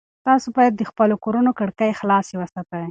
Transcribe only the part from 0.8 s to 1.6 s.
خپلو کورونو